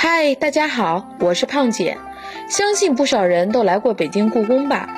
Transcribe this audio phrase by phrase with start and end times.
[0.00, 1.98] 嗨，大家好，我是胖姐。
[2.48, 4.88] 相信不少人都来过北京故宫吧？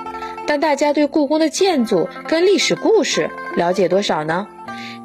[0.47, 4.47] 但大家对故宫的建筑跟历史故事了解多少呢？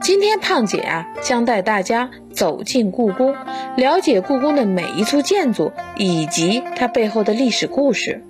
[0.01, 3.37] 今天胖姐啊，将带大家走进故宫，
[3.77, 8.21] 了解故宫的每一处建筑以及它背后的历史故事。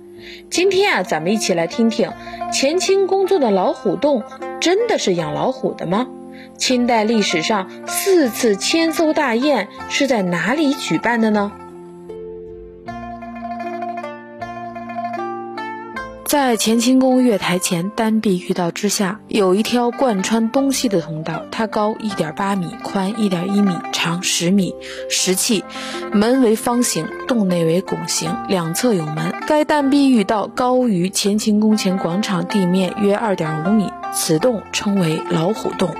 [0.48, 2.12] 今天啊，咱们一起来听听
[2.52, 4.22] 乾清宫中的老虎洞，
[4.60, 6.06] 真的是养老虎的吗？
[6.56, 11.52] 清代历史上四次千艘大宴是在哪里举办的呢？
[16.26, 24.74] 在乾清宫月台前单壁御道之下，有一条贯穿东西的通道，它高一点八米，宽一点一米，长十米，
[25.08, 25.64] 石砌，
[26.12, 29.32] 门为方形，洞内为拱形，两侧有门。
[29.46, 33.88] 该单壁御道高于乾清宫前广场地面约二点五米。
[34.16, 35.94] 此洞称为老虎洞。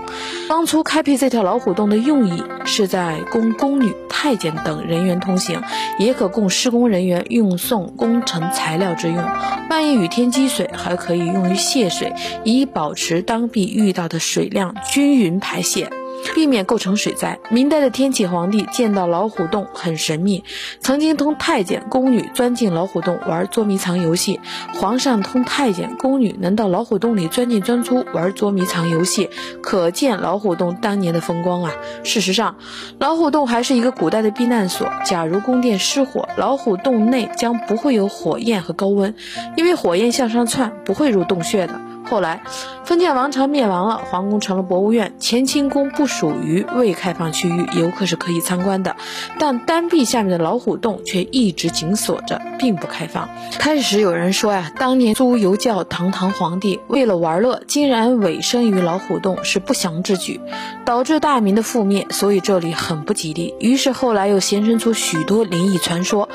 [0.48, 5.62] 当初开辟这条老虎洞的用意，是在供宫女、太监等人员通行，
[5.98, 9.22] 也可供施工人员运送工程材料之用。
[9.69, 15.91] 半夜雨天积水，还可以用于泄水，以保持当地遇到的水量均匀排泄。
[16.34, 17.39] 避免构成水灾。
[17.50, 20.45] 明代的天启皇帝见到老虎洞很神秘，
[20.81, 24.41] 曾经同太监、宫女钻进老虎洞玩捉迷藏游戏。
[24.75, 29.31] 皇上同太监、宫女能到老虎洞里钻进钻出玩捉迷藏游戏，
[29.62, 31.72] 可见老虎洞当年的风光啊！
[32.03, 32.56] 事实上，
[32.98, 34.89] 老虎洞还是一个古代的避难所。
[35.05, 39.14] 假如宫殿失火，老虎洞内将不会有火焰和高温，
[39.56, 41.81] 因为火焰向上窜，不会入洞穴的。
[42.09, 42.43] 后来，
[42.85, 45.15] 封建王朝灭亡了，皇宫成了博物院。
[45.21, 48.95] 乾清宫不属于未开放区域，游客是可以参观的。
[49.41, 53.29] 但单壁下面的老虎洞却一直紧锁着，并不开放。
[53.59, 60.41] 开始有人说呀，当年朱由校堂堂皇帝为了玩乐，竟然委身于老虎洞，是不祥之举，
[60.84, 63.55] 导致大明的覆灭，所以这里很不吉利。
[63.59, 66.29] 于是后来又形成出许多灵异传说，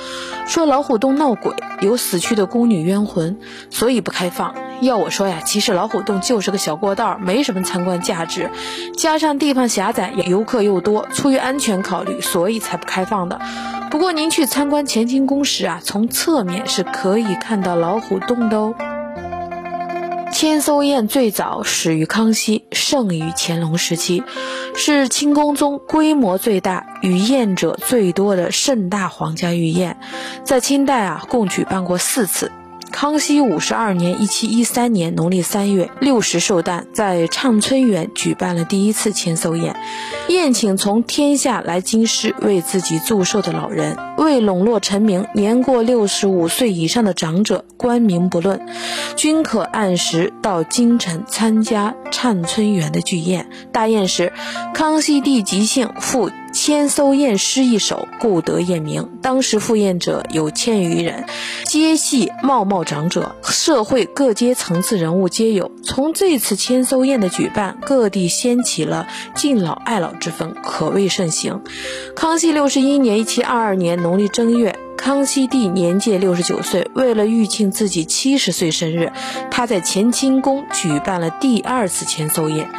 [0.48, 3.40] 说老虎洞闹鬼，有死去的宫女冤魂，
[3.70, 4.54] 所以不开放。
[4.82, 8.50] 要我说呀，其实老虎洞就是个小过道，没什么参观价值。
[8.98, 13.40] 加上地方狭窄，游客又多，出于安全考虑，所以才不开放的。
[13.92, 18.74] 不过您去参观乾清宫时啊，从侧面是可以看到老虎洞的哦。
[20.32, 24.24] 千叟宴最早始于康熙，盛于乾隆时期，
[24.74, 29.98] 是清宫中规模最大、与宴者最多的盛大皇家御宴。
[30.44, 32.52] 在清代啊，共举办过四次。
[32.92, 39.76] 康熙五十二年（一七一三年）农历三月六十寿诞，在畅春园举办了第一次千叟宴，
[40.28, 43.98] 宴请从天下来京师为自己祝寿的老人。
[44.18, 48.62] 为笼络臣民，年过六十五岁以上的长者，官名不论，
[49.16, 53.50] 均可按时到京城参加畅春园的聚宴。
[53.72, 54.32] 大宴时，
[54.76, 59.10] 康熙帝即兴赋千叟宴诗一首，故得宴名。
[59.24, 61.26] 当时赴宴者有千余人，
[61.72, 65.72] 皆系茂茂长者，社会各阶层次人物皆有。
[65.86, 71.62] 从这次千叟宴的举办，各地掀起了敬老爱老之风，可谓盛行。
[72.14, 74.78] 康熙六十一年（一七二二年）农历正月。
[74.98, 79.14] 康熙帝年届六十九岁，为了预庆自己七十岁生日，
[79.50, 82.70] 他在乾清宫举办了第二次千叟宴。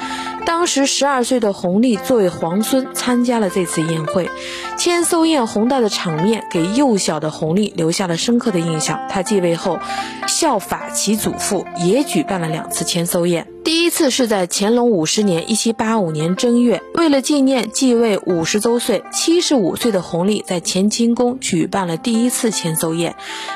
[0.45, 4.29] 当时十二岁的弘历作为皇孙参加了这次宴会。
[4.77, 8.99] 千叟宴宏大的场面给幼小的弘历留下了深刻的印象。
[9.09, 9.79] 他继位后，
[10.27, 13.52] 效法其祖父，也举办了两次千叟宴。
[13.65, 23.15] 第一次是在乾隆五十年（一七八五年）正月，为了纪念继位五十周岁，七十五岁的弘历在乾清宫举办了第一次千叟宴。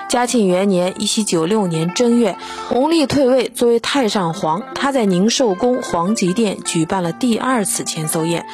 [0.08, 2.36] 嘉庆元年（一七九六年）正月，
[2.68, 8.46] 弘历退位，作为太上皇，他在宁寿宫皇极殿举办了第二次千叟宴。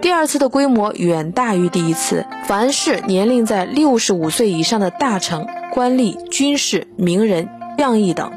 [0.00, 7.59] 第二次的规模远大于第一次，凡是年龄在六十五岁以上的大臣、官吏、军事、名人。
[7.80, 8.30] 将役等，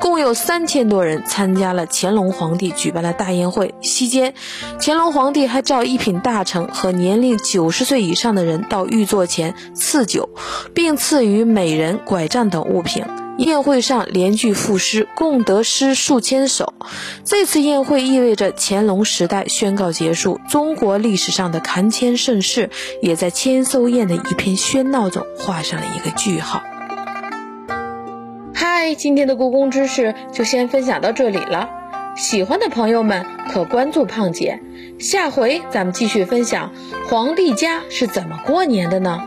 [0.00, 3.74] 共有三千多人参加了乾隆皇帝举办的大宴会。
[3.82, 4.32] 期间，
[4.80, 10.30] 乾隆皇帝还召一品大臣和年龄九十岁以上的人到御座前赐酒，
[10.72, 13.04] 并赐予美人拐杖等物品。
[13.36, 16.72] 宴会上连句赋诗，共得诗数千首。
[17.22, 22.70] 这次宴会意味着乾隆时代宣告结束，中国历史上的坎乾盛世
[23.02, 26.62] 也在千叟宴的一片喧闹中画上了一个句号。
[28.78, 31.70] 嗨，今天的故宫知识就先分享到这里了。
[32.14, 34.60] 喜欢的朋友们可关注胖姐，
[34.98, 36.74] 下回咱们继续分享
[37.08, 39.22] 皇帝家是怎么过年的呢？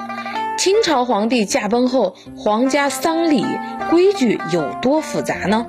[0.55, 3.43] 清朝皇帝驾崩后，皇家丧礼
[3.89, 5.65] 规矩有多复杂呢？